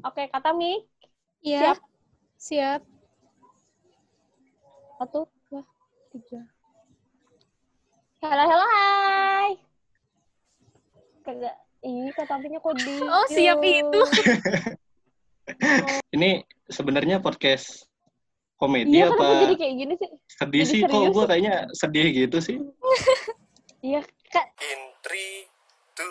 Oke, 0.00 0.32
kata 0.32 0.56
Mi. 0.56 0.80
Iya. 1.44 1.76
Siap. 1.76 1.78
Siap. 2.40 2.80
Satu, 4.96 5.28
dua, 5.48 5.62
tiga. 6.12 6.40
Halo, 8.24 8.44
halo, 8.48 8.66
hai. 8.68 9.50
Kagak, 11.20 11.56
ih 11.84 12.08
kata 12.16 12.34
Mi-nya 12.40 12.64
kok 12.64 12.74
di. 12.80 12.96
Oh, 13.12 13.24
siap 13.28 13.60
itu. 13.60 14.00
Ini 16.16 16.44
sebenarnya 16.70 17.20
podcast 17.20 17.84
komedi 18.56 19.00
Iya, 19.00 19.12
apa 19.12 19.20
kenapa 19.20 19.42
jadi 19.44 19.56
kayak 19.56 19.74
gini 19.74 19.94
sih? 19.96 20.10
sedih 20.28 20.62
jadi 20.64 20.70
sih? 20.72 20.80
Kok 20.84 20.92
serius? 20.92 21.12
gue 21.16 21.24
kayaknya 21.28 21.54
sedih 21.76 22.06
gitu 22.08 22.38
sih? 22.40 22.56
Iya, 23.80 24.04
Kak. 24.28 24.44
In 24.60 24.80
3, 25.00 25.48
2, 25.96 26.04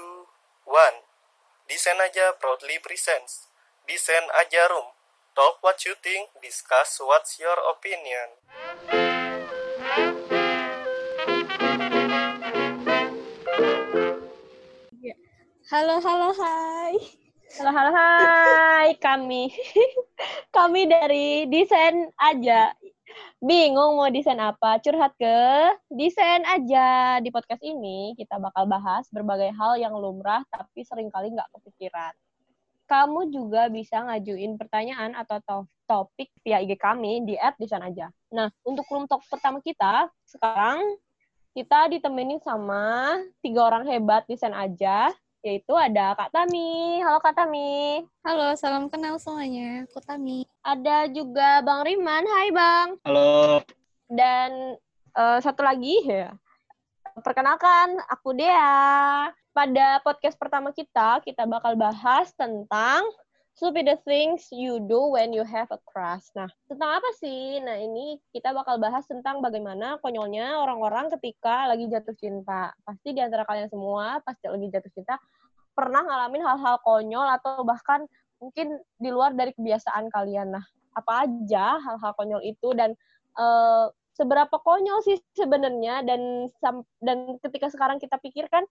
1. 0.65 1.69
Desain 1.69 2.01
aja 2.01 2.33
proudly 2.41 2.81
presents. 2.81 3.48
Desain 3.89 4.21
aja 4.37 4.69
room. 4.69 4.85
Talk 5.33 5.65
what 5.65 5.81
you 5.81 5.97
think, 5.97 6.29
discuss 6.45 7.01
what's 7.01 7.41
your 7.41 7.57
opinion. 7.73 8.37
Halo, 15.73 15.97
halo, 16.05 16.29
hai. 16.37 16.93
Halo, 17.57 17.71
halo, 17.73 17.91
hai. 17.97 18.93
Kami, 19.01 19.49
kami 20.57 20.85
dari 20.85 21.49
desain 21.49 22.13
aja. 22.21 22.69
Bingung 23.41 23.97
mau 23.97 24.13
desain 24.13 24.37
apa? 24.37 24.77
Curhat 24.85 25.17
ke 25.17 25.37
desain 25.89 26.45
aja. 26.45 27.17
Di 27.25 27.33
podcast 27.33 27.65
ini 27.65 28.13
kita 28.13 28.37
bakal 28.37 28.69
bahas 28.69 29.09
berbagai 29.09 29.49
hal 29.57 29.81
yang 29.81 29.97
lumrah 29.97 30.45
tapi 30.53 30.85
sering 30.85 31.09
kali 31.09 31.33
nggak 31.33 31.49
kepikiran. 31.57 32.13
Kamu 32.89 33.29
juga 33.29 33.69
bisa 33.69 34.01
ngajuin 34.01 34.57
pertanyaan 34.57 35.13
atau 35.13 35.37
to- 35.45 35.69
topik 35.85 36.33
via 36.41 36.57
IG 36.57 36.73
kami 36.73 37.21
di 37.21 37.37
@desain 37.61 37.85
aja. 37.85 38.09
Nah, 38.33 38.49
untuk 38.65 38.89
room 38.89 39.05
talk 39.05 39.21
pertama 39.29 39.61
kita 39.61 40.09
sekarang 40.25 40.97
kita 41.53 41.85
ditemenin 41.93 42.41
sama 42.41 43.13
tiga 43.45 43.69
orang 43.69 43.85
hebat 43.85 44.25
desain 44.25 44.57
aja 44.57 45.13
yaitu 45.45 45.71
ada 45.71 46.17
Kak 46.17 46.33
Tami. 46.35 46.99
Halo 46.99 47.21
Kak 47.23 47.31
Tami. 47.37 48.03
Halo, 48.27 48.57
salam 48.59 48.91
kenal 48.91 49.21
semuanya. 49.21 49.85
Aku 49.87 50.01
Tami. 50.03 50.43
Ada 50.65 51.07
juga 51.13 51.63
Bang 51.63 51.87
Riman. 51.87 52.25
Hai 52.27 52.49
Bang. 52.51 52.87
Halo, 53.07 53.63
Dan 54.09 54.75
eh, 55.15 55.39
satu 55.39 55.63
lagi 55.63 56.03
ya. 56.03 56.33
Perkenalkan, 57.23 58.01
aku 58.09 58.35
Dea. 58.35 59.31
Pada 59.49 59.97
podcast 60.05 60.37
pertama 60.37 60.69
kita, 60.69 61.25
kita 61.25 61.49
bakal 61.49 61.73
bahas 61.73 62.29
tentang 62.37 63.01
stupid 63.57 63.89
things 64.05 64.47
you 64.53 64.79
do 64.85 65.11
when 65.11 65.33
you 65.33 65.41
have 65.41 65.67
a 65.73 65.79
crush. 65.89 66.23
Nah, 66.37 66.47
tentang 66.69 67.01
apa 67.01 67.09
sih? 67.17 67.59
Nah, 67.59 67.75
ini 67.75 68.21
kita 68.31 68.53
bakal 68.53 68.77
bahas 68.77 69.03
tentang 69.09 69.41
bagaimana 69.41 69.97
konyolnya 69.99 70.61
orang-orang 70.61 71.11
ketika 71.17 71.67
lagi 71.67 71.89
jatuh 71.89 72.15
cinta. 72.15 72.71
Pasti 72.85 73.11
di 73.11 73.19
antara 73.19 73.43
kalian 73.43 73.67
semua, 73.67 74.21
pasti 74.23 74.47
lagi 74.47 74.69
jatuh 74.69 74.91
cinta, 74.93 75.17
pernah 75.73 76.05
ngalamin 76.05 76.45
hal-hal 76.45 76.77
konyol 76.85 77.27
atau 77.41 77.65
bahkan 77.65 78.05
mungkin 78.39 78.79
di 78.95 79.09
luar 79.11 79.35
dari 79.35 79.51
kebiasaan 79.57 80.07
kalian. 80.13 80.55
Nah, 80.55 80.65
apa 80.95 81.27
aja 81.27 81.81
hal-hal 81.83 82.11
konyol 82.15 82.41
itu 82.45 82.71
dan 82.77 82.95
eh, 83.35 83.85
seberapa 84.15 84.55
konyol 84.59 84.99
sih 85.03 85.15
sebenarnya 85.35 86.03
dan 86.03 86.51
dan 86.99 87.39
ketika 87.39 87.71
sekarang 87.71 88.03
kita 88.03 88.19
pikirkan 88.19 88.67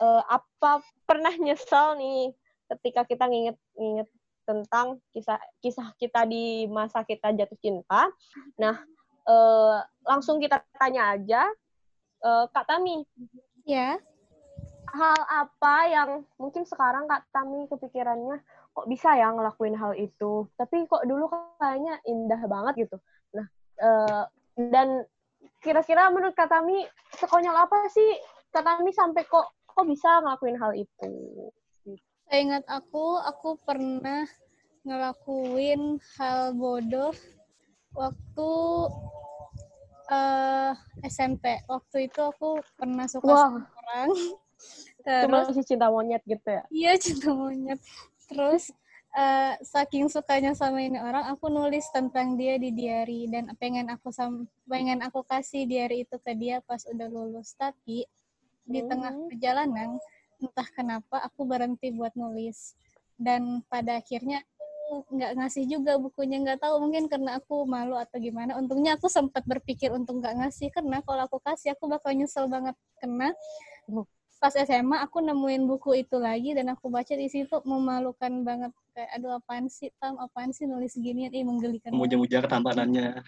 eh, 0.00 0.22
apa 0.26 0.82
pernah 1.04 1.34
nyesel 1.36 1.98
nih 2.00 2.32
ketika 2.74 3.04
kita 3.04 3.24
nginget-nginget 3.28 4.08
tentang 4.44 5.00
kisah 5.16 5.40
kisah 5.64 5.88
kita 5.96 6.28
di 6.28 6.68
masa 6.68 7.02
kita 7.04 7.32
jatuh 7.32 7.58
cinta. 7.60 8.12
Nah, 8.60 8.76
eh, 9.24 9.76
langsung 10.04 10.40
kita 10.40 10.60
tanya 10.76 11.16
aja, 11.16 11.48
eh, 12.24 12.44
Kak 12.52 12.66
Tami, 12.68 13.04
Ya. 13.64 13.96
hal 14.94 15.20
apa 15.26 15.74
yang 15.88 16.10
mungkin 16.36 16.68
sekarang 16.68 17.08
Kak 17.08 17.26
Tami 17.32 17.66
kepikirannya 17.66 18.38
kok 18.74 18.86
bisa 18.90 19.16
ya 19.16 19.32
ngelakuin 19.32 19.74
hal 19.78 19.96
itu, 19.96 20.50
tapi 20.58 20.84
kok 20.84 21.06
dulu 21.08 21.30
kayaknya 21.58 21.98
indah 22.04 22.42
banget 22.44 22.86
gitu. 22.86 22.96
Nah, 23.32 23.46
eh, 23.80 24.22
dan 24.70 25.06
kira-kira 25.64 26.12
menurut 26.12 26.36
Kak 26.36 26.52
Tami 26.52 26.84
sekonyol 27.16 27.56
apa 27.56 27.88
sih 27.88 28.06
Kak 28.52 28.62
Tami 28.62 28.92
sampai 28.92 29.24
kok 29.24 29.46
kok 29.74 29.86
bisa 29.90 30.22
ngelakuin 30.22 30.56
hal 30.62 30.72
itu? 30.78 31.12
Saya 32.24 32.38
ingat 32.40 32.64
aku, 32.70 33.18
aku 33.20 33.58
pernah 33.66 34.24
ngelakuin 34.86 35.98
hal 36.16 36.54
bodoh 36.54 37.12
waktu 37.92 38.52
eh 40.12 40.72
SMP. 41.08 41.64
Waktu 41.64 42.12
itu 42.12 42.20
aku 42.20 42.60
pernah 42.76 43.08
suka 43.08 43.32
Wah. 43.32 43.48
sama 43.48 43.60
orang. 43.84 44.08
Cuma 45.04 45.44
Terus 45.44 45.48
masih 45.52 45.66
cinta 45.68 45.86
monyet 45.92 46.22
gitu 46.24 46.48
ya? 46.48 46.64
Iya 46.72 46.92
cinta 47.00 47.28
monyet. 47.32 47.80
Terus 48.28 48.72
eh, 49.16 49.54
saking 49.60 50.08
sukanya 50.08 50.56
sama 50.56 50.80
ini 50.80 50.96
orang, 51.00 51.28
aku 51.32 51.52
nulis 51.52 51.84
tentang 51.92 52.40
dia 52.40 52.56
di 52.56 52.72
diary 52.72 53.28
dan 53.28 53.52
pengen 53.60 53.92
aku 53.92 54.08
sam 54.12 54.48
pengen 54.64 55.04
aku 55.04 55.20
kasih 55.24 55.68
diary 55.68 56.08
itu 56.08 56.16
ke 56.20 56.32
dia 56.36 56.64
pas 56.64 56.80
udah 56.88 57.08
lulus. 57.08 57.52
Tapi 57.56 58.08
di 58.64 58.80
tengah 58.82 59.12
Hmm. 59.12 59.26
perjalanan 59.28 59.90
entah 60.36 60.68
kenapa 60.70 61.16
aku 61.22 61.44
berhenti 61.44 61.88
buat 61.90 62.12
nulis. 62.14 62.74
Dan 63.14 63.62
pada 63.68 63.96
akhirnya 63.96 64.42
aku 64.90 65.16
nggak 65.16 65.32
ngasih 65.38 65.64
juga 65.64 65.96
bukunya 65.96 66.42
nggak 66.42 66.60
tahu 66.60 66.76
mungkin 66.82 67.06
karena 67.06 67.38
aku 67.38 67.64
malu 67.64 67.94
atau 67.94 68.18
gimana. 68.18 68.58
Untungnya 68.58 68.98
aku 68.98 69.06
sempat 69.06 69.44
berpikir 69.44 69.88
untuk 69.90 70.18
nggak 70.18 70.34
ngasih 70.44 70.68
karena 70.68 71.00
kalau 71.00 71.24
aku 71.24 71.38
kasih 71.40 71.72
aku 71.72 71.88
bakal 71.88 72.12
nyesel 72.12 72.44
banget. 72.46 72.74
Karena 72.98 73.32
Oh. 73.86 74.04
pas 74.34 74.52
SMA 74.52 75.00
aku 75.00 75.24
nemuin 75.24 75.64
buku 75.64 76.04
itu 76.04 76.20
lagi 76.20 76.52
dan 76.52 76.68
aku 76.68 76.92
baca 76.92 77.16
di 77.16 77.32
situ 77.32 77.56
memalukan 77.64 78.44
banget. 78.44 78.72
Kayak 78.92 79.10
aduh 79.16 79.32
apaan 79.34 79.72
sih 79.72 79.88
tam? 79.96 80.20
Apaan 80.20 80.52
sih 80.52 80.68
nulis 80.68 80.92
ginian 80.94 81.32
ih 81.32 81.40
menggelikan 81.42 81.88
muja-muja 81.90 82.44
ketampanannya, 82.44 83.24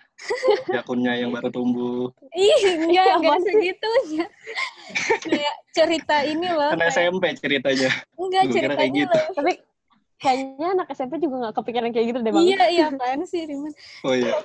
jakunnya 0.69 1.13
yang 1.25 1.33
baru 1.33 1.49
tumbuh. 1.49 2.13
ih 2.37 2.61
enggak 2.85 3.07
enggak 3.17 3.39
segitunya 3.43 4.27
kayak 5.23 5.55
cerita 5.71 6.17
ini 6.23 6.49
loh 6.49 6.71
Kan 6.71 6.81
kayak- 6.81 6.95
SMP 6.95 7.25
ceritanya. 7.37 7.91
enggak 8.15 8.43
Gua 8.43 8.53
kira 8.53 8.75
kayak 8.75 8.77
ceritanya 8.77 9.01
gitu. 9.01 9.17
loh 9.17 9.27
Tapi 9.35 9.53
kayaknya 10.17 10.67
anak 10.73 10.89
SMP 10.91 11.13
juga 11.19 11.35
nggak 11.39 11.55
kepikiran 11.55 11.91
kayak 11.91 12.07
gitu 12.07 12.19
deh 12.19 12.33
bang. 12.33 12.45
iya 12.45 12.65
iya 12.69 12.85
apaan 12.89 13.21
sih 13.25 13.43
Riman 13.43 13.73
Oh 14.03 14.13
iya. 14.13 14.33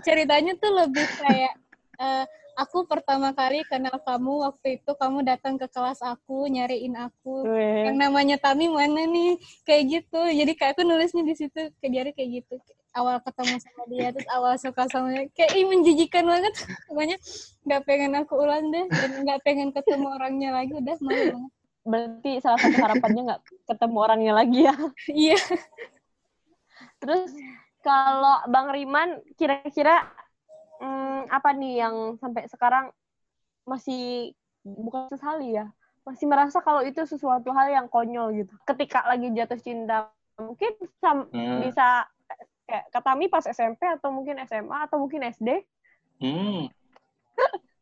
ceritanya 0.00 0.52
tuh 0.56 0.72
lebih 0.74 1.06
kayak 1.18 1.52
eh, 1.96 2.24
aku 2.56 2.84
pertama 2.84 3.30
kali 3.30 3.60
kenal 3.64 3.96
kamu 3.98 4.32
waktu 4.42 4.78
itu 4.78 4.90
kamu 4.94 5.22
datang 5.22 5.56
ke 5.56 5.66
kelas 5.66 6.00
aku 6.00 6.44
nyariin 6.46 6.92
aku 6.94 7.44
Weh. 7.46 7.84
yang 7.84 7.96
namanya 7.98 8.36
Tami 8.36 8.66
mana 8.66 9.04
nih 9.04 9.36
kayak 9.62 9.84
gitu 9.90 10.20
jadi 10.24 10.52
kayak 10.54 10.72
aku 10.72 10.82
nulisnya 10.82 11.20
di 11.20 11.34
situ 11.34 11.60
ke 11.74 11.86
diary 11.86 12.12
kayak 12.12 12.42
gitu 12.42 12.56
awal 12.90 13.22
ketemu 13.22 13.54
sama 13.62 13.82
dia 13.86 14.08
terus 14.10 14.28
awal 14.34 14.54
suka 14.58 14.82
sama 14.90 15.08
dia 15.14 15.24
kayak 15.30 15.52
ih 15.54 15.66
menjijikan 15.66 16.26
banget 16.26 16.54
pokoknya 16.90 17.16
nggak 17.62 17.82
pengen 17.86 18.12
aku 18.18 18.34
ulang 18.34 18.66
deh 18.68 18.86
dan 18.90 19.10
nggak 19.22 19.40
pengen 19.46 19.68
ketemu 19.70 20.06
orangnya 20.10 20.50
lagi 20.54 20.72
udah 20.74 20.96
malu 21.00 21.24
banget 21.34 21.52
Berarti 21.80 22.44
salah 22.44 22.60
satu 22.60 22.76
harapannya 22.76 23.22
nggak 23.24 23.42
ketemu 23.64 23.96
orangnya 24.04 24.32
lagi 24.36 24.68
ya. 24.68 24.74
iya 25.24 25.38
Terus 27.00 27.32
kalau 27.80 28.44
Bang 28.52 28.68
Riman 28.68 29.24
kira-kira 29.40 30.04
hmm, 30.80 31.32
apa 31.32 31.56
nih 31.56 31.80
yang 31.80 31.96
sampai 32.20 32.44
sekarang 32.52 32.92
masih 33.64 34.36
bukan 34.60 35.08
sesali 35.08 35.56
ya, 35.56 35.72
masih 36.04 36.28
merasa 36.28 36.60
kalau 36.60 36.84
itu 36.84 37.00
sesuatu 37.08 37.48
hal 37.56 37.72
yang 37.72 37.86
konyol 37.88 38.44
gitu. 38.44 38.52
Ketika 38.68 39.08
lagi 39.08 39.32
jatuh 39.32 39.60
cinta, 39.60 40.12
mungkin 40.36 40.72
sam- 41.00 41.32
Hmm. 41.32 41.64
bisa 41.64 42.04
kayak 42.70 42.86
ketami 42.94 43.26
pas 43.26 43.42
SMP 43.42 43.82
atau 43.82 44.14
mungkin 44.14 44.38
SMA 44.46 44.78
atau 44.86 45.02
mungkin 45.02 45.26
SD. 45.26 45.66
Hmm. 46.22 46.70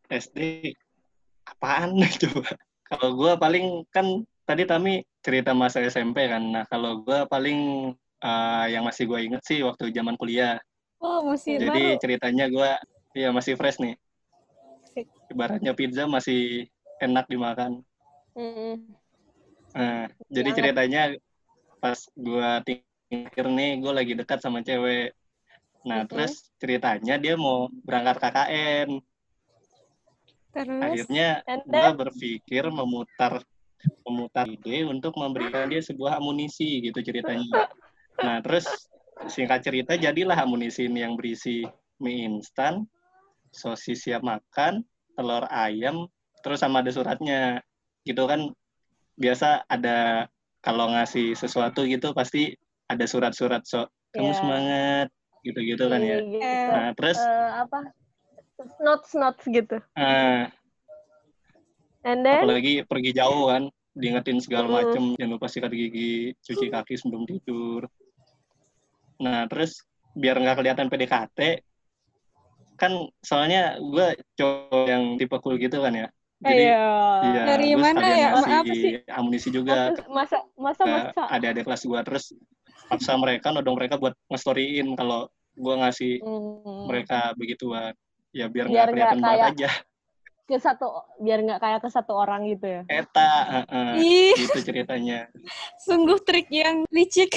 SD 0.08 0.73
apaan 1.44 2.00
coba? 2.25 2.49
Kalau 2.88 3.08
gue 3.20 3.32
paling 3.37 3.85
kan 3.93 4.25
tadi 4.49 4.64
Tami 4.64 5.05
cerita 5.20 5.52
masa 5.52 5.85
SMP 5.85 6.25
kan. 6.25 6.40
Nah 6.40 6.64
kalau 6.64 7.05
gue 7.05 7.29
paling 7.29 7.93
eh, 8.25 8.67
yang 8.73 8.88
masih 8.88 9.05
gue 9.05 9.20
inget 9.20 9.44
sih 9.44 9.61
waktu 9.61 9.93
zaman 9.93 10.17
kuliah. 10.17 10.56
oh 10.99 11.23
masih 11.31 11.61
Jadi 11.62 11.94
baru 11.94 12.00
ceritanya 12.00 12.44
gue 12.49 12.70
ya 13.12 13.29
masih 13.31 13.61
fresh 13.61 13.76
nih. 13.85 13.94
Ibaratnya 15.29 15.76
pizza 15.76 16.08
masih 16.08 16.67
enak 17.05 17.29
dimakan. 17.29 17.85
Mm-mm. 18.32 18.88
Nah, 19.76 20.11
jadi 20.32 20.50
ceritanya 20.56 21.02
pas 21.79 21.99
gue 22.17 22.50
tingkir 23.08 23.46
nih, 23.49 23.81
gue 23.81 23.93
lagi 23.93 24.12
dekat 24.14 24.38
sama 24.44 24.60
cewek. 24.60 25.16
Nah, 25.88 26.05
Mhm. 26.05 26.08
terus 26.12 26.52
ceritanya 26.60 27.16
dia 27.16 27.34
mau 27.34 27.66
berangkat 27.82 28.16
KKN. 28.20 28.88
terus 30.52 30.82
Akhirnya 30.82 31.28
gue 31.64 31.90
berpikir 31.96 32.64
memutar 32.69 33.40
memutar 34.02 34.49
ide 34.49 34.88
untuk 34.88 35.14
memberikan 35.20 35.69
dia 35.69 35.78
sebuah 35.84 36.19
amunisi 36.19 36.82
gitu 36.82 36.99
ceritanya. 37.05 37.69
Nah, 38.25 38.40
terus 38.43 38.88
singkat 39.31 39.62
cerita 39.62 39.94
jadilah 39.94 40.34
amunisi 40.34 40.88
ini 40.88 41.04
yang 41.04 41.14
berisi 41.14 41.62
mie 42.02 42.26
instan, 42.26 42.88
sosis 43.52 44.02
siap 44.02 44.25
makan, 44.25 44.82
telur 45.14 45.44
ayam, 45.52 46.08
terus 46.43 46.58
sama 46.64 46.81
ada 46.81 46.90
suratnya. 46.90 47.62
Gitu 48.02 48.25
kan 48.25 48.50
biasa 49.14 49.69
ada 49.69 50.26
kalau 50.64 50.90
ngasih 50.90 51.38
sesuatu 51.38 51.84
gitu 51.87 52.11
pasti 52.16 52.56
ada 52.88 53.05
surat-surat 53.05 53.62
so 53.62 53.85
kamu 54.11 54.32
Iya. 54.32 54.37
semangat 54.37 55.08
gitu-gitu 55.40 55.85
kan 55.87 56.00
ya. 56.00 56.19
Iya, 56.19 56.25
gitu. 56.25 56.70
Nah, 56.73 56.90
terus 56.93 57.19
Eh, 57.20 57.50
apa 57.62 57.79
notes 58.82 59.11
notes 59.14 59.44
gitu 59.46 59.79
eh, 59.94 60.50
and 62.02 62.26
then 62.26 62.43
apalagi 62.43 62.82
pergi 62.82 63.14
jauh 63.14 63.46
kan 63.46 63.70
diingetin 63.94 64.43
segala 64.43 64.67
Mm. 64.67 64.75
macem 64.75 65.02
jangan 65.14 65.31
lupa 65.31 65.46
sikat 65.46 65.70
gigi 65.70 66.35
cuci 66.43 66.67
kaki 66.67 66.94
sebelum 66.94 67.23
tidur 67.23 67.87
nah 69.19 69.46
terus 69.46 69.82
biar 70.11 70.38
nggak 70.38 70.58
kelihatan 70.58 70.87
PDKT 70.87 71.38
kan 72.75 72.93
soalnya 73.19 73.79
gue 73.79 74.06
cowok 74.35 74.87
yang 74.87 75.05
tipe 75.14 75.35
cool 75.38 75.55
gitu 75.55 75.79
kan 75.79 75.94
ya 75.94 76.08
jadi 76.38 76.64
Iya. 76.70 76.87
iya 77.26 77.43
Dari 77.49 77.70
mana 77.75 78.06
ya? 78.08 78.29
Apa 78.32 78.62
sih? 78.62 79.02
amunisi 79.11 79.49
juga 79.50 79.90
masa 80.06 80.38
masa 80.55 80.82
ke 80.82 80.90
masa 81.14 81.23
adik-adik 81.31 81.62
kelas 81.62 81.82
gue 81.82 82.00
terus 82.06 82.25
paksa 82.88 83.12
mereka 83.20 83.52
nodong 83.52 83.76
mereka 83.76 84.00
buat 84.00 84.17
nge-storyin 84.32 84.96
kalau 84.96 85.29
gue 85.55 85.75
ngasih 85.85 86.14
Hmm. 86.25 86.88
mereka 86.88 87.37
begituan. 87.37 87.93
Ya 88.32 88.49
biar 88.49 88.69
nggak 88.69 88.93
kelihatan 88.93 89.20
banget 89.20 89.55
aja. 89.55 89.70
ke 90.49 90.56
satu 90.56 90.88
biar 91.20 91.44
nggak 91.44 91.61
kayak 91.61 91.81
ke 91.85 91.90
satu 91.93 92.17
orang 92.17 92.49
gitu 92.49 92.64
ya? 92.64 92.82
Eta 92.88 93.32
heeh, 93.69 93.90
Ih, 94.00 94.32
gitu 94.32 94.64
ceritanya. 94.64 95.29
Sungguh 95.76 96.17
trik 96.25 96.49
yang 96.49 96.88
licik. 96.88 97.37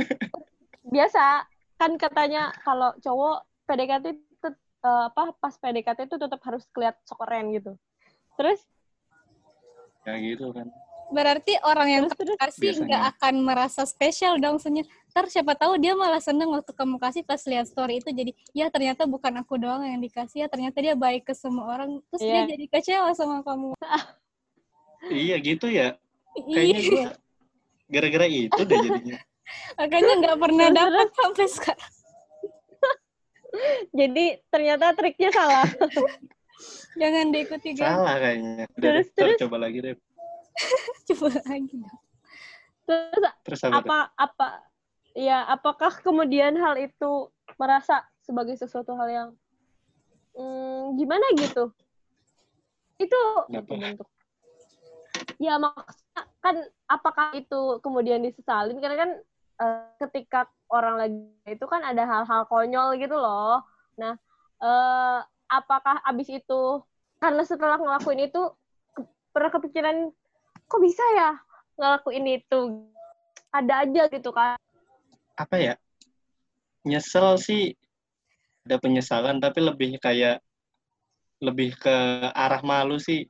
biasa 0.96 1.44
kan 1.76 2.00
katanya 2.00 2.56
kalau 2.64 2.96
cowok 3.04 3.44
PDKT 3.68 4.16
itu 4.16 4.48
eh, 4.80 5.04
apa 5.12 5.36
pas 5.36 5.52
PDKT 5.60 6.08
itu 6.08 6.16
tetap 6.16 6.40
harus 6.40 6.64
kelihatan 6.72 7.04
sok 7.04 7.20
keren 7.20 7.52
gitu. 7.52 7.76
Terus? 8.40 8.64
Ya 10.08 10.16
gitu 10.16 10.56
kan 10.56 10.72
Berarti 11.10 11.58
orang 11.66 11.88
yang 11.90 12.04
Terus, 12.06 12.18
terus. 12.22 12.38
kasih 12.38 12.62
Biasanya. 12.62 12.86
nggak 12.86 13.02
akan 13.14 13.34
merasa 13.42 13.82
spesial 13.82 14.38
dong 14.38 14.56
senyum. 14.56 14.86
Ntar 15.10 15.26
siapa 15.26 15.58
tahu 15.58 15.74
dia 15.76 15.98
malah 15.98 16.22
seneng 16.22 16.54
waktu 16.54 16.70
kamu 16.70 17.02
kasih 17.02 17.26
pas 17.26 17.42
lihat 17.42 17.66
story 17.66 17.98
itu 17.98 18.14
jadi 18.14 18.30
ya 18.54 18.70
ternyata 18.70 19.10
bukan 19.10 19.42
aku 19.42 19.58
doang 19.58 19.82
yang 19.82 19.98
dikasih 19.98 20.44
ya 20.44 20.48
ternyata 20.48 20.78
dia 20.78 20.94
baik 20.94 21.26
ke 21.26 21.34
semua 21.34 21.66
orang 21.66 21.98
terus 22.14 22.22
Iya. 22.22 22.46
dia 22.46 22.54
jadi 22.54 22.64
kecewa 22.70 23.10
sama 23.12 23.42
kamu. 23.42 23.74
Iya 25.10 25.36
gitu 25.42 25.66
ya. 25.66 25.98
Kayaknya 26.38 26.78
gue 26.78 27.04
gara-gara 27.90 28.26
itu 28.30 28.60
deh 28.62 28.78
jadinya. 28.78 29.18
makanya 29.82 30.12
nggak 30.22 30.38
pernah 30.38 30.66
dapat 30.70 31.08
sampai 31.10 31.46
sekarang. 31.50 31.92
jadi 33.98 34.24
ternyata 34.46 34.94
triknya 34.94 35.30
salah 35.34 35.66
Jangan 37.00 37.32
diikuti. 37.32 37.72
Salah 37.74 38.14
kayaknya. 38.20 38.68
Udah 38.76 38.90
Terus, 39.00 39.06
terus? 39.16 39.38
coba 39.40 39.56
lagi 39.64 39.78
deh. 39.80 39.96
Coba 41.08 41.28
lagi 41.46 41.74
dong. 41.74 42.00
terus 42.86 43.22
Terus 43.46 43.60
apa? 43.66 43.78
apa 43.78 43.98
apa 44.18 44.46
ya 45.14 45.46
apakah 45.46 45.92
kemudian 46.02 46.54
hal 46.58 46.74
itu 46.78 47.30
merasa 47.58 48.02
sebagai 48.22 48.54
sesuatu 48.58 48.94
hal 48.98 49.08
yang 49.10 49.28
hmm, 50.34 50.98
gimana 50.98 51.26
gitu 51.38 51.70
itu 53.00 53.20
Kenapa? 53.48 53.64
itu 53.64 53.74
bentuk 53.78 54.08
ya 55.40 55.56
maksudnya 55.56 56.22
kan 56.44 56.56
apakah 56.86 57.26
itu 57.36 57.80
kemudian 57.80 58.20
disesalin 58.20 58.76
karena 58.78 58.96
kan 58.96 59.10
eh, 59.60 59.84
ketika 60.06 60.46
orang 60.68 60.94
lagi 61.00 61.18
itu 61.48 61.64
kan 61.64 61.80
ada 61.80 62.04
hal-hal 62.04 62.44
konyol 62.46 62.96
gitu 63.00 63.16
loh 63.16 63.64
nah 63.96 64.14
eh, 64.60 65.18
apakah 65.50 65.98
abis 66.06 66.28
itu 66.30 66.62
karena 67.20 67.42
setelah 67.44 67.76
ngelakuin 67.76 68.30
itu 68.30 68.42
ke- 68.94 69.10
pernah 69.34 69.50
kepikiran 69.52 69.96
kok 70.70 70.78
bisa 70.78 71.02
ya 71.18 71.30
ngelakuin 71.74 72.38
itu 72.38 72.86
ada 73.50 73.82
aja 73.82 74.06
gitu 74.06 74.30
kan 74.30 74.54
Apa 75.34 75.56
ya? 75.58 75.74
Nyesel 76.86 77.40
sih 77.42 77.74
ada 78.68 78.76
penyesalan 78.78 79.42
tapi 79.42 79.64
lebih 79.64 79.98
kayak 79.98 80.38
lebih 81.40 81.72
ke 81.80 81.96
arah 82.36 82.60
malu 82.60 83.00
sih. 83.00 83.24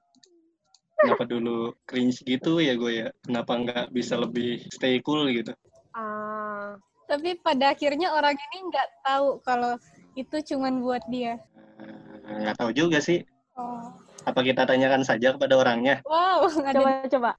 Kenapa 0.98 1.24
dulu 1.24 1.72
cringe 1.86 2.20
gitu 2.26 2.58
ya 2.60 2.74
gue 2.76 3.06
ya? 3.06 3.08
Kenapa 3.24 3.56
nggak 3.56 3.86
bisa 3.94 4.18
lebih 4.18 4.66
stay 4.74 4.98
cool 5.00 5.30
gitu? 5.32 5.54
ah 5.96 6.76
Tapi 7.06 7.38
pada 7.40 7.72
akhirnya 7.72 8.10
orang 8.12 8.34
ini 8.36 8.58
nggak 8.68 8.88
tahu 9.06 9.38
kalau 9.46 9.78
itu 10.18 10.36
cuman 10.54 10.82
buat 10.82 11.02
dia. 11.08 11.38
Eh, 12.26 12.36
Nggak 12.42 12.58
tahu 12.58 12.70
juga 12.74 12.98
sih. 13.00 13.22
Oh. 13.54 14.09
Apa 14.30 14.46
kita 14.46 14.62
tanyakan 14.62 15.02
saja 15.02 15.34
kepada 15.34 15.58
orangnya? 15.58 15.98
Wow, 16.06 16.46
nggak 16.62 16.70
ada. 16.70 16.78
coba 16.78 16.90
coba. 17.10 17.30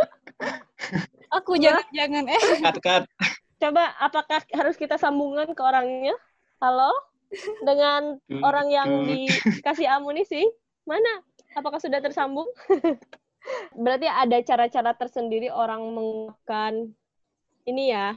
Aku 1.36 1.60
jangan-jangan 1.60 2.24
eh. 2.30 2.40
Kat, 2.64 2.76
kat. 2.80 3.02
coba 3.60 3.92
apakah 4.00 4.40
harus 4.56 4.80
kita 4.80 4.96
sambungan 4.96 5.52
ke 5.52 5.60
orangnya? 5.60 6.16
Halo? 6.56 6.88
Dengan 7.60 8.16
orang 8.40 8.72
yang 8.72 8.88
dikasih 9.04 9.92
amunisi? 9.92 10.48
Mana? 10.88 11.20
Apakah 11.52 11.76
sudah 11.82 12.00
tersambung? 12.00 12.48
Berarti 13.84 14.08
ada 14.08 14.40
cara-cara 14.40 14.96
tersendiri 14.96 15.52
orang 15.52 15.84
mengungkapkan 15.92 16.96
ini 17.68 17.92
ya? 17.92 18.16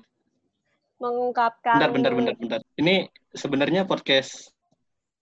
Mengungkapkan 1.03 1.83
Bentar, 1.83 1.91
bentar, 1.91 2.13
bentar, 2.15 2.35
bentar. 2.39 2.59
Ini 2.79 3.11
sebenarnya 3.35 3.83
podcast 3.83 4.55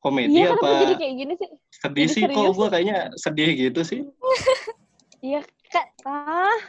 komedi 0.05 0.37
kenapa 0.37 0.61
apa 0.61 0.81
jadi 0.85 0.95
kayak 1.01 1.15
gini 1.17 1.33
sih 1.33 1.49
sedih 1.73 2.05
jadi 2.05 2.13
sih? 2.13 2.21
Kok 2.29 2.37
serius? 2.37 2.57
gue 2.61 2.67
kayaknya 2.69 2.97
sedih 3.17 3.49
gitu 3.57 3.81
sih? 3.81 3.99
iya 5.25 5.41
kak 5.73 5.87
ah 6.05 6.59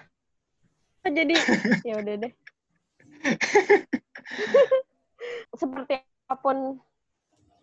jadi 1.05 1.37
ya 1.89 1.95
udah 2.01 2.15
deh 2.25 2.33
seperti 5.55 6.01
apa 6.27 6.35
pun 6.41 6.81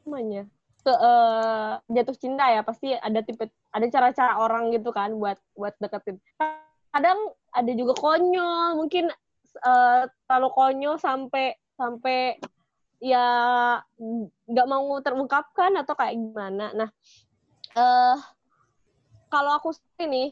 namanya 0.05 0.45
ke 0.83 0.91
eh, 0.91 1.73
jatuh 1.95 2.17
cinta 2.19 2.51
ya 2.51 2.61
pasti 2.61 2.91
ada 2.91 3.23
tipe 3.23 3.47
ada 3.71 3.85
cara-cara 3.87 4.35
orang 4.37 4.75
gitu 4.75 4.91
kan 4.91 5.15
buat 5.15 5.39
buat 5.55 5.73
deketin 5.79 6.19
kadang 6.91 7.31
ada 7.55 7.71
juga 7.71 7.95
konyol 7.95 8.77
mungkin 8.77 9.07
eh, 9.63 10.01
terlalu 10.27 10.49
konyol 10.51 10.95
sampai 10.99 11.55
sampai 11.79 12.37
ya 13.03 13.27
nggak 14.47 14.69
mau 14.71 14.95
terungkapkan 15.03 15.75
atau 15.75 15.93
kayak 15.99 16.15
gimana 16.15 16.71
nah 16.71 16.89
eh 17.75 18.17
kalau 19.27 19.51
aku 19.59 19.75
ini 19.99 20.31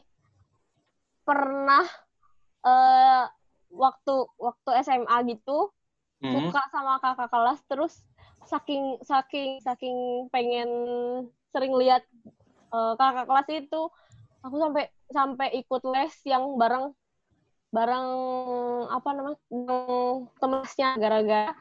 pernah 1.28 1.84
eh 2.64 3.24
waktu 3.72 4.14
waktu 4.40 4.70
SMA 4.80 5.16
gitu 5.36 5.68
Hmm. 6.22 6.38
suka 6.38 6.62
sama 6.70 7.02
kakak 7.02 7.34
kelas 7.34 7.60
terus 7.66 7.94
saking 8.46 9.02
saking 9.02 9.58
saking 9.58 10.30
pengen 10.30 10.70
sering 11.50 11.74
lihat 11.74 12.06
eh, 12.70 12.94
kakak 12.94 13.26
kelas 13.26 13.48
itu 13.50 13.82
aku 14.46 14.54
sampai 14.62 14.86
sampai 15.10 15.48
ikut 15.58 15.82
les 15.90 16.14
yang 16.22 16.54
bareng 16.54 16.94
bareng 17.74 18.06
apa 18.86 19.08
namanya 19.18 19.38
temasnya 20.38 20.94
gara-gara 20.94 21.50
uh, 21.50 21.56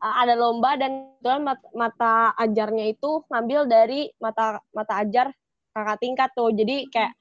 ada 0.00 0.34
lomba 0.36 0.76
dan 0.76 1.16
kebetulan 1.18 1.42
mat- 1.42 1.72
mata 1.72 2.36
ajarnya 2.38 2.92
itu 2.92 3.24
ngambil 3.32 3.60
dari 3.68 4.10
mata 4.20 4.60
mata 4.72 5.00
ajar 5.02 5.32
kakak 5.72 5.98
tingkat 6.00 6.30
tuh. 6.32 6.50
Jadi 6.52 6.88
kayak 6.88 7.12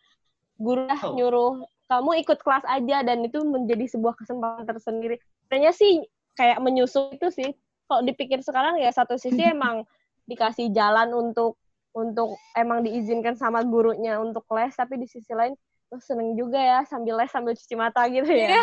guru 0.56 0.88
Oh. 1.04 1.14
nyuruh 1.16 1.52
kamu 1.86 2.26
ikut 2.26 2.40
kelas 2.42 2.66
aja 2.66 3.06
dan 3.06 3.22
itu 3.22 3.44
menjadi 3.46 3.86
sebuah 3.92 4.18
kesempatan 4.18 4.66
tersendiri. 4.66 5.22
Kayaknya 5.52 5.72
sih 5.76 5.92
kayak 6.34 6.58
menyusul 6.64 7.14
itu 7.14 7.30
sih. 7.30 7.50
Kalau 7.86 8.02
dipikir 8.02 8.42
sekarang 8.42 8.82
ya 8.82 8.90
satu 8.90 9.20
sisi 9.20 9.42
emang 9.56 9.86
dikasih 10.26 10.74
jalan 10.74 11.14
untuk 11.14 11.60
untuk 11.96 12.36
emang 12.58 12.84
diizinkan 12.84 13.40
sama 13.40 13.64
gurunya 13.64 14.20
untuk 14.20 14.44
les 14.52 14.76
tapi 14.76 15.00
di 15.00 15.08
sisi 15.08 15.32
lain 15.32 15.56
oh, 15.94 16.02
seneng 16.02 16.36
juga 16.36 16.60
ya 16.60 16.80
sambil 16.84 17.16
les 17.16 17.32
sambil 17.32 17.56
cuci 17.56 17.76
mata 17.78 18.04
gitu 18.10 18.28
ya. 18.28 18.60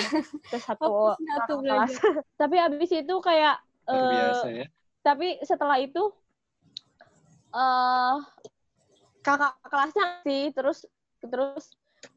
Ke 0.50 0.58
satu 0.58 1.16
fokusnya 1.16 1.34
tuh 1.48 1.58
kakak 1.62 1.64
kelas. 1.64 1.90
tapi 2.40 2.56
abis 2.60 2.90
itu 2.92 3.14
kayak 3.22 3.56
Luar 3.88 3.98
eh, 3.98 4.08
biasa 4.10 4.46
ya. 4.50 4.66
tapi 5.02 5.28
setelah 5.42 5.78
itu 5.82 6.02
eh 7.52 8.16
kakak 9.22 9.54
kelasnya 9.68 10.06
sih 10.24 10.50
terus 10.56 10.86
terus 11.22 11.74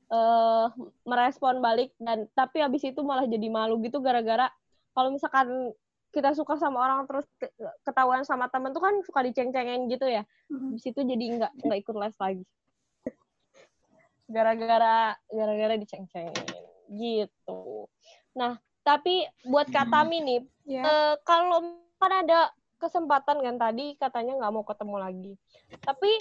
eh 0.10 0.68
merespon 1.04 1.60
balik 1.60 1.92
dan 1.98 2.30
tapi 2.38 2.62
abis 2.62 2.86
itu 2.90 3.02
malah 3.02 3.26
jadi 3.26 3.50
malu 3.50 3.78
gitu 3.82 4.00
gara-gara 4.00 4.50
kalau 4.96 5.12
misalkan 5.12 5.74
kita 6.16 6.32
suka 6.32 6.56
sama 6.56 6.80
orang 6.80 7.04
terus 7.10 7.28
ke- 7.36 7.52
ketahuan 7.84 8.24
sama 8.24 8.48
temen 8.48 8.72
tuh 8.72 8.80
kan 8.80 8.96
suka 9.04 9.20
diceng-cengin 9.28 9.92
gitu 9.92 10.08
ya 10.08 10.24
Mhm. 10.48 10.78
abis 10.78 10.86
itu 10.88 11.02
jadi 11.04 11.26
nggak 11.42 11.52
nggak 11.66 11.80
ikut 11.84 11.96
les 12.00 12.16
lagi 12.22 12.44
gara-gara 14.26 15.14
gara-gara 15.30 15.76
diceng-cengin 15.78 16.34
gitu. 16.90 17.90
Nah, 18.38 18.58
tapi 18.86 19.25
buat 19.42 19.65
Kak 19.74 19.89
Hmm. 19.89 19.94
Tami 19.98 20.18
nih, 20.22 20.39
Ya. 20.70 20.84
eh, 20.86 21.13
kalau 21.25 21.74
kan 21.98 22.22
ada 22.22 22.54
kesempatan 22.77 23.42
kan 23.42 23.56
tadi 23.58 23.98
katanya 23.98 24.38
nggak 24.38 24.54
mau 24.54 24.62
ketemu 24.62 24.96
lagi. 25.01 25.34
Tapi 25.82 26.12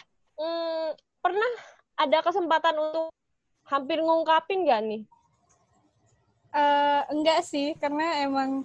mm, 0.41 0.89
pernah 1.21 1.53
ada 2.01 2.19
kesempatan 2.25 2.75
untuk 2.81 3.13
hampir 3.69 4.01
ngungkapin 4.01 4.65
nggak 4.65 4.81
nih? 4.89 5.03
Eh, 6.55 7.03
enggak 7.13 7.45
sih, 7.45 7.75
karena 7.77 8.25
emang 8.25 8.63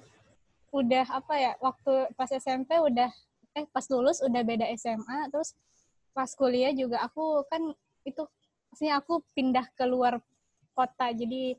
udah 0.69 1.05
apa 1.09 1.33
ya, 1.35 1.51
waktu 1.59 2.13
pas 2.13 2.29
SMP 2.29 2.77
udah 2.77 3.09
eh 3.57 3.65
pas 3.73 3.81
lulus 3.89 4.21
udah 4.21 4.45
beda 4.45 4.69
SMA, 4.77 5.27
terus 5.33 5.57
pas 6.13 6.29
kuliah 6.37 6.69
juga 6.69 7.01
aku 7.01 7.41
kan 7.49 7.73
itu 8.05 8.21
maksudnya 8.69 9.01
aku 9.01 9.25
pindah 9.33 9.65
keluar 9.73 10.21
kota, 10.77 11.09
jadi 11.11 11.57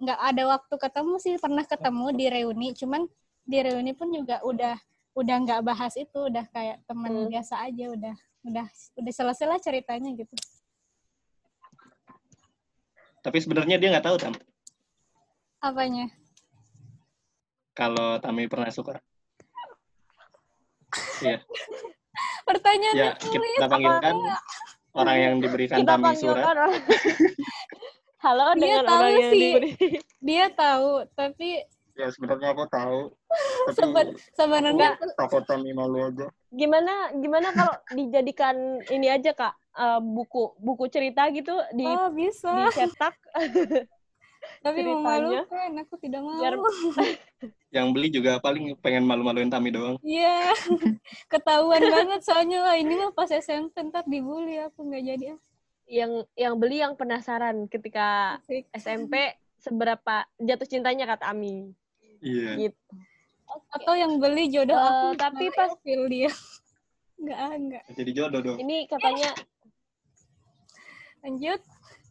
nggak 0.00 0.16
ada 0.18 0.42
waktu 0.48 0.74
ketemu 0.74 1.14
sih, 1.20 1.34
pernah 1.36 1.62
ketemu 1.62 2.06
di 2.10 2.26
reuni, 2.26 2.68
cuman 2.72 3.04
di 3.44 3.58
reuni 3.60 3.92
pun 3.92 4.08
juga 4.08 4.40
udah 4.42 4.76
udah 5.12 5.36
nggak 5.44 5.60
bahas 5.60 5.92
itu, 5.94 6.16
udah 6.16 6.48
kayak 6.48 6.80
teman 6.88 7.12
Hmm. 7.12 7.28
biasa 7.28 7.60
aja, 7.60 7.84
udah 7.92 8.14
udah 8.40 8.66
udah 8.96 9.12
selesai 9.12 9.44
lah 9.44 9.60
ceritanya 9.60 10.08
gitu. 10.16 10.32
Tapi 13.20 13.36
sebenarnya 13.36 13.76
dia 13.76 13.92
nggak 13.92 14.06
tahu 14.06 14.16
Tam 14.16 14.32
Apanya? 15.60 16.08
kalau 17.70 18.16
Tami 18.18 18.48
pernah 18.48 18.72
suka. 18.72 18.96
Iya, 21.20 21.38
Pertanyaannya 22.42 22.98
ya 22.98 23.12
kita 23.14 23.66
panggilkan 23.68 24.16
orang 24.96 25.16
yang 25.20 25.34
diberikan 25.38 25.78
Kita 25.84 25.94
Tami 26.00 26.16
surat. 26.16 26.44
Halo 28.20 28.52
Dia 28.52 28.60
dengan 28.60 28.84
tahu 28.84 28.94
orang 28.94 29.12
yang 29.14 29.32
sih. 29.32 29.40
diberi. 29.42 29.70
Dia 30.20 30.44
tahu, 30.52 30.90
tapi 31.14 31.50
Ya 31.92 32.08
sebenarnya 32.08 32.52
aku 32.52 32.64
tahu. 32.66 32.98
Seben- 33.70 34.16
sebenarnya 34.32 34.96
takut 35.14 35.42
Tami 35.44 35.72
malu 35.72 36.00
aja. 36.02 36.28
Gimana 36.50 37.12
gimana 37.14 37.48
kalau 37.50 37.74
dijadikan 37.90 38.56
ini 38.88 39.08
aja 39.08 39.32
Kak, 39.32 39.52
eh, 39.74 40.00
buku 40.00 40.56
buku 40.56 40.88
cerita 40.88 41.28
gitu 41.28 41.52
di 41.70 41.84
oh 41.84 42.08
bisa 42.08 42.56
dicetak 42.68 43.14
tapi 44.64 44.78
ceritanya. 44.80 45.44
memalukan 45.44 45.70
aku 45.78 45.94
tidak 45.96 46.20
mau 46.20 46.40
Biar- 46.40 46.56
Yang 47.76 47.86
beli 47.92 48.08
juga 48.10 48.32
paling 48.36 48.74
pengen 48.80 49.04
malu-maluin 49.04 49.46
Tami 49.46 49.70
doang. 49.70 49.96
iya 50.00 50.50
ketahuan 51.32 51.84
banget 51.84 52.20
soalnya 52.20 52.64
wah 52.64 52.74
ini 52.74 52.96
mah 52.96 53.12
pas 53.12 53.28
SMP 53.28 53.76
ntar 53.84 54.02
dibully 54.04 54.56
aku 54.58 54.82
nggak 54.82 55.04
jadi 55.04 55.24
ah. 55.36 55.40
Yang 55.90 56.12
yang 56.38 56.54
beli 56.54 56.78
yang 56.78 56.94
penasaran 56.94 57.66
ketika 57.66 58.38
Asik. 58.38 58.70
SMP 58.70 59.14
seberapa 59.58 60.22
jatuh 60.38 60.64
cintanya 60.64 61.04
kata 61.04 61.28
Ami 61.28 61.74
Iya. 62.22 62.70
gitu. 62.70 62.78
atau 63.74 63.98
yang 63.98 64.22
beli 64.22 64.46
jodoh 64.46 64.78
Eh, 64.78 64.86
aku 64.86 65.06
tapi 65.18 65.50
pas- 65.50 65.74
ilfil 65.74 66.06
dia 66.06 66.30
nggak 67.20 67.38
ah, 67.38 67.54
nggak 67.58 67.84
Jadi 67.98 68.10
jodoh 68.14 68.40
dong. 68.40 68.58
Ini 68.62 68.86
katanya 68.86 69.34
lanjut 71.20 71.60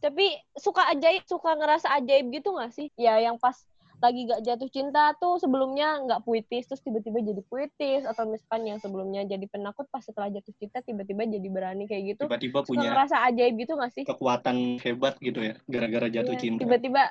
tapi 0.00 0.32
suka 0.56 0.88
ajaib, 0.92 1.24
suka 1.24 1.56
ngerasa 1.56 1.92
ajaib 1.96 2.28
gitu 2.30 2.52
nggak 2.52 2.72
sih? 2.72 2.88
Ya 2.96 3.16
yang 3.20 3.36
pas 3.36 3.56
lagi 4.00 4.24
gak 4.24 4.40
jatuh 4.40 4.66
cinta 4.66 5.12
tuh 5.14 5.36
sebelumnya 5.36 6.00
nggak 6.00 6.20
puitis 6.22 6.64
terus 6.64 6.80
tiba-tiba 6.80 7.20
jadi 7.20 7.42
puitis 7.42 8.02
atau 8.02 8.24
misalkan 8.24 8.64
yang 8.64 8.78
sebelumnya 8.78 9.22
jadi 9.22 9.44
penakut 9.44 9.84
pas 9.86 10.00
setelah 10.00 10.28
jatuh 10.28 10.56
cinta 10.56 10.80
tiba-tiba 10.80 11.28
jadi 11.28 11.44
berani 11.46 11.84
kayak 11.84 12.04
gitu 12.10 12.22
Tiba-tiba 12.24 12.64
punya 12.64 12.88
ngerasa 12.90 13.20
ajaib 13.26 13.54
gitu 13.56 13.72
nggak 13.74 13.92
sih 13.92 14.04
kekuatan 14.04 14.56
hebat 14.78 15.14
gitu 15.18 15.40
ya, 15.42 15.54
gara-gara 15.64 16.08
jatuh 16.10 16.32
Iya, 16.32 16.40
cinta. 16.40 16.60
tiba-tiba 16.60 17.02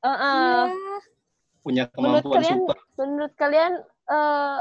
eh, 0.00 0.08
eh, 0.08 0.16
Iya. 0.16 0.62
Punya 1.60 1.84
Menurut 1.92 2.22
kemampuan 2.22 2.36
kalian- 2.38 2.62
super. 2.62 2.78
menurut 2.96 3.32
kalian 3.34 3.72
eh, 4.06 4.58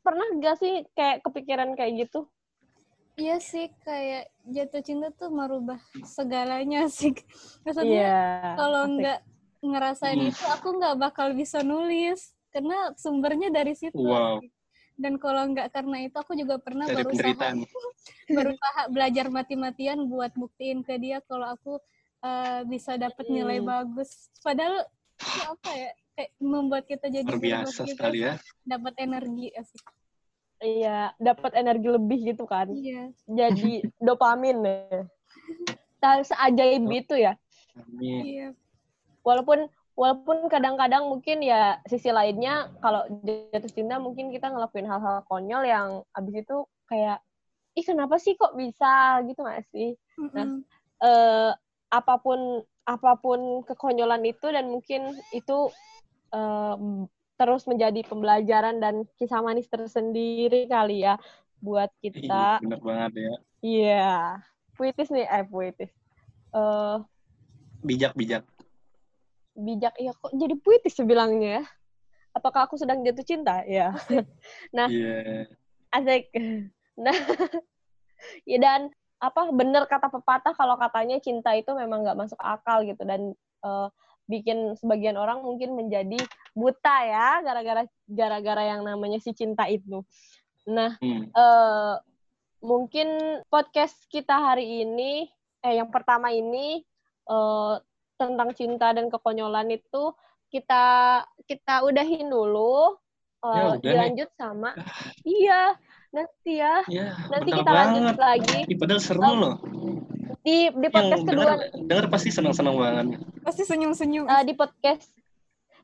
pernah 0.00 0.26
gak 0.38 0.56
sih 0.56 0.72
kayak 0.90 1.20
kepikiran 1.22 1.76
kayak 1.76 1.92
gitu 2.02 2.24
Iya 3.14 3.36
sih 3.36 3.68
kayak 3.82 4.32
jatuh 4.46 4.80
cinta 4.80 5.12
tuh 5.12 5.28
merubah 5.28 5.76
segalanya 6.02 6.88
sih 6.88 7.12
maksudnya 7.60 8.00
Iya. 8.00 8.22
kalau 8.56 8.82
nggak 8.88 9.18
ngerasain 9.58 10.18
Hmm. 10.18 10.30
itu 10.30 10.44
aku 10.46 10.68
nggak 10.78 10.96
bakal 10.98 11.34
bisa 11.34 11.62
nulis 11.66 12.32
karena 12.54 12.94
sumbernya 12.96 13.50
dari 13.50 13.74
situ 13.74 13.98
Wow. 13.98 14.40
dan 14.98 15.18
kalau 15.18 15.46
nggak 15.50 15.70
karena 15.74 16.06
itu 16.06 16.16
aku 16.18 16.32
juga 16.34 16.58
pernah 16.62 16.86
Dari 16.86 17.02
berusaha 17.02 17.46
berusaha 18.36 18.80
belajar 18.90 19.26
mati-matian 19.30 20.06
buat 20.06 20.32
buktiin 20.34 20.82
ke 20.86 20.98
dia 20.98 21.18
kalau 21.26 21.54
aku 21.54 21.72
eh, 22.24 22.60
bisa 22.66 22.94
dapat 22.98 23.26
nilai 23.30 23.58
Hmm. 23.62 23.68
bagus 23.68 24.30
padahal 24.42 24.86
itu 25.18 25.40
apa 25.42 25.70
ya 25.74 25.90
kayak 26.18 26.30
membuat 26.42 26.84
kita 26.86 27.06
jadi 27.10 27.30
biasa 27.30 27.82
gitu, 27.86 27.94
sekali 27.94 28.18
ya. 28.26 28.34
dapat 28.66 28.94
energi 28.98 29.50
asik 29.54 29.82
Iya, 30.58 31.14
dapat 31.22 31.54
energi 31.54 31.86
lebih 31.86 32.34
gitu 32.34 32.42
kan. 32.42 32.66
iya 32.74 33.14
Jadi 33.30 33.86
dopamin 34.02 34.58
ya. 34.66 35.06
Seajaib 36.26 36.82
itu 36.90 37.14
ya. 37.14 37.38
Amin. 37.78 38.22
iya 38.26 38.48
Walaupun 39.28 39.58
walaupun 40.00 40.38
kadang-kadang 40.52 41.04
mungkin 41.12 41.42
ya 41.42 41.82
sisi 41.90 42.08
lainnya 42.14 42.70
kalau 42.84 43.02
jatuh 43.52 43.72
cinta 43.76 43.94
mungkin 43.98 44.30
kita 44.34 44.46
ngelakuin 44.48 44.86
hal-hal 44.86 45.26
konyol 45.28 45.62
yang 45.66 45.88
abis 46.16 46.34
itu 46.46 46.56
kayak 46.90 47.18
ih 47.78 47.84
kenapa 47.86 48.16
sih 48.24 48.34
kok 48.40 48.54
bisa 48.56 49.20
gitu 49.28 49.40
nggak 49.44 49.64
sih? 49.74 49.88
Mm-mm. 50.18 50.64
eh 51.02 51.50
apa 51.88 52.14
pun 52.24 52.40
apa 52.88 53.12
pun 53.22 53.40
kekonyolan 53.68 54.24
itu 54.24 54.46
dan 54.56 54.66
mungkin 54.72 55.02
itu 55.30 55.56
eh, 56.34 56.74
terus 57.38 57.62
menjadi 57.70 58.00
pembelajaran 58.10 58.76
dan 58.82 58.94
kisah 59.18 59.40
manis 59.46 59.70
tersendiri 59.70 60.66
kali 60.66 61.06
ya 61.06 61.14
buat 61.62 61.90
Iya, 62.14 62.14
kita. 62.14 62.58
bener 62.62 62.80
banget 62.88 63.12
ya. 63.24 63.32
Iya, 63.66 63.94
puitis 64.76 65.08
nih, 65.14 65.26
eh 65.26 65.44
puitis. 65.50 65.90
Eh 66.54 66.96
Bijak-bijak. 67.86 68.42
bijak 68.44 68.57
ya 69.98 70.12
kok 70.14 70.32
jadi 70.34 70.54
puitis 70.58 70.94
sebilangnya 70.94 71.62
ya. 71.62 71.64
Apakah 72.36 72.70
aku 72.70 72.78
sedang 72.78 73.02
jatuh 73.02 73.26
cinta? 73.26 73.66
Ya. 73.66 73.94
Nah. 74.76 74.86
Iya. 74.86 75.48
Asik. 75.90 76.30
Nah, 77.00 77.14
ya 78.50 78.58
dan 78.60 78.92
apa 79.18 79.50
bener 79.50 79.88
kata 79.90 80.12
pepatah 80.14 80.54
kalau 80.54 80.78
katanya 80.78 81.18
cinta 81.18 81.50
itu 81.56 81.74
memang 81.74 82.06
nggak 82.06 82.18
masuk 82.18 82.38
akal 82.38 82.86
gitu 82.86 83.02
dan 83.02 83.34
eh, 83.66 83.88
bikin 84.28 84.76
sebagian 84.78 85.16
orang 85.16 85.42
mungkin 85.42 85.74
menjadi 85.74 86.20
buta 86.52 86.96
ya 87.08 87.40
gara-gara 87.42 87.82
gara-gara 88.06 88.62
yang 88.76 88.84
namanya 88.84 89.18
si 89.18 89.32
cinta 89.34 89.66
itu. 89.66 90.04
Nah, 90.68 91.00
Hmm. 91.00 91.32
eh 91.32 91.94
mungkin 92.60 93.40
podcast 93.48 93.96
kita 94.12 94.34
hari 94.52 94.84
ini 94.84 95.26
eh 95.64 95.80
yang 95.80 95.88
pertama 95.90 96.30
ini 96.30 96.84
eh 97.26 97.74
tentang 98.18 98.50
cinta 98.52 98.90
dan 98.90 99.06
kekonyolan 99.06 99.70
itu 99.70 100.12
kita 100.48 100.84
kita 101.44 101.80
udahin 101.82 102.26
dulu. 102.26 102.98
Eh, 103.38 103.46
Ya, 103.48 103.62
udah 103.64 103.76
nih. 103.76 103.82
dilanjut 103.84 104.30
sama 104.34 104.74
iya 105.22 105.78
nanti 106.10 106.58
ya 106.58 106.82
Ya, 106.88 107.14
nanti 107.28 107.54
kita 107.54 107.70
lanjut 107.70 108.02
banget. 108.02 108.16
lagi 108.18 108.58
Ih, 108.66 108.74
padahal 108.74 108.98
seru 108.98 109.22
Oh, 109.22 109.34
loh. 109.36 109.54
di 110.40 110.66
di 110.68 110.82
Yang 110.82 110.90
podcast 110.90 111.22
kedua 111.22 111.44
denger, 111.46 111.58
denger 111.86 112.06
pasti 112.08 112.28
senang-senang 112.28 112.74
banget. 112.74 113.06
pasti 113.40 113.62
senyum-senyum 113.62 114.26
eh, 114.26 114.42
di 114.42 114.52
podcast 114.52 115.06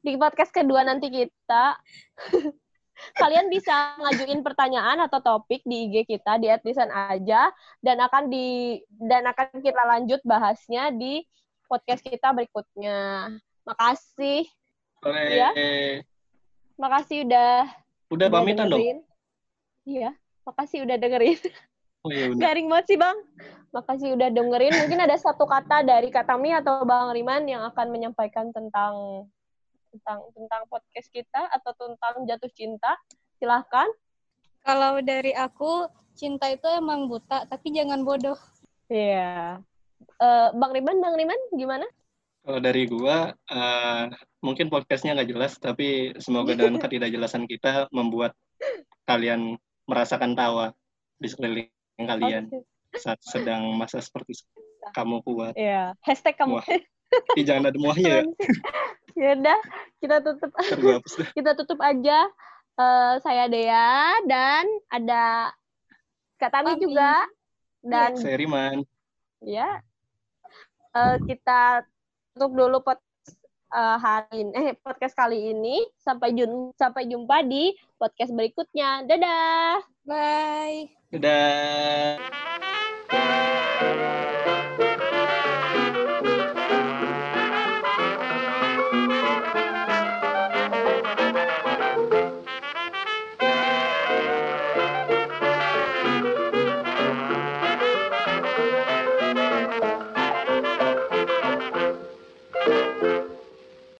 di 0.00 0.18
podcast 0.18 0.50
kedua 0.50 0.82
nanti 0.82 1.06
kita 1.08 1.78
kalian 3.14 3.46
bisa 3.46 3.72
ngajuin 3.96 4.40
pertanyaan 4.40 4.98
atau 5.00 5.18
topik 5.18 5.62
di 5.62 5.86
IG 5.86 6.06
kita 6.08 6.36
di 6.36 6.50
@lisan 6.60 6.90
aja 6.90 7.50
dan 7.78 7.96
akan 8.00 8.26
di 8.26 8.78
dan 8.90 9.24
akan 9.24 9.60
kita 9.60 9.82
lanjut 9.84 10.18
bahasnya 10.22 10.90
di 10.90 11.22
podcast 11.66 12.00
kita 12.04 12.30
berikutnya. 12.30 13.28
Makasih, 13.64 14.44
Sore. 15.00 15.24
Iya. 15.32 15.50
makasih 16.74 17.22
udah 17.24 17.70
Udah 18.10 18.28
pamitan 18.28 18.68
dong. 18.68 18.82
Iya, 19.84 20.12
makasih 20.44 20.84
udah 20.84 20.96
dengerin. 20.98 21.38
Oh 22.04 22.12
iya 22.12 22.28
bener. 22.28 22.40
Garing 22.44 22.68
banget 22.68 22.86
sih, 22.92 22.98
Bang. 23.00 23.16
Makasih 23.72 24.12
udah 24.12 24.28
dengerin. 24.28 24.76
Mungkin 24.76 25.00
ada 25.00 25.16
satu 25.16 25.48
kata 25.48 25.80
dari 25.80 26.12
Kak 26.12 26.28
Tami 26.28 26.52
atau 26.52 26.84
Bang 26.84 27.16
Riman 27.16 27.48
yang 27.48 27.64
akan 27.72 27.88
menyampaikan 27.88 28.52
tentang 28.52 29.24
tentang 29.88 30.20
tentang 30.36 30.62
podcast 30.68 31.08
kita 31.08 31.48
atau 31.48 31.72
tentang 31.72 32.28
jatuh 32.28 32.52
cinta. 32.52 32.92
Silahkan. 33.40 33.88
kalau 34.64 34.96
dari 35.04 35.36
aku 35.36 35.84
cinta 36.16 36.48
itu 36.48 36.64
emang 36.72 37.04
buta 37.04 37.44
tapi 37.44 37.68
jangan 37.68 38.00
bodoh 38.00 38.38
Iya. 38.88 39.60
Eh, 40.00 40.48
Bang 40.54 40.72
Riman, 40.72 40.98
Bang 41.02 41.14
Riman 41.18 41.40
gimana? 41.54 41.86
Kalau 42.44 42.60
dari 42.60 42.84
gua, 42.84 43.32
eh, 43.32 44.04
mungkin 44.44 44.68
podcastnya 44.68 45.16
nggak 45.16 45.30
jelas, 45.32 45.52
tapi 45.56 46.12
semoga 46.20 46.52
dengan 46.52 46.76
ketidakjelasan 46.82 47.48
kita 47.48 47.88
membuat 47.90 48.36
kalian 49.08 49.56
merasakan 49.84 50.32
tawa 50.36 50.72
di 51.20 51.28
sekeliling 51.28 51.68
kalian 51.96 52.48
Oke. 52.48 52.64
saat 53.00 53.20
sedang 53.24 53.68
masa 53.76 54.00
seperti 54.00 54.44
kamu 54.92 55.24
kuat. 55.24 55.52
Iya, 55.56 55.96
hashtag 56.04 56.36
kamu. 56.36 56.60
Muah. 56.60 56.66
Ih, 57.38 57.44
jangan 57.46 57.70
ada 57.70 57.78
muahnya 57.78 58.10
ya. 58.10 58.22
ya 59.22 59.30
udah, 59.38 59.58
kita 60.02 60.16
tutup 60.24 60.50
kita 61.38 61.50
tutup 61.56 61.80
aja. 61.80 62.28
Eh, 62.74 63.14
saya 63.22 63.46
Dea 63.46 64.18
dan 64.26 64.66
ada 64.90 65.54
Kak 66.42 66.50
Tami. 66.50 66.74
juga 66.82 67.22
dan 67.84 68.18
Saya 68.18 68.34
Riman 68.34 68.82
ya. 69.46 69.80
Uh, 70.94 71.18
kita 71.26 71.82
tutup 72.34 72.54
dulu 72.54 72.78
podcast 72.82 73.38
uh, 73.74 73.94
eh, 73.94 73.96
hari 73.98 74.36
ini 74.46 74.52
eh 74.54 74.74
podcast 74.78 75.14
kali 75.14 75.50
ini. 75.52 75.86
Sampai 75.98 76.34
jum 76.34 76.70
sampai 76.78 77.06
jumpa 77.10 77.42
di 77.46 77.74
podcast 77.98 78.32
berikutnya. 78.34 79.02
Dadah. 79.06 79.82
Bye. 80.06 80.90
Dadah. 81.10 82.18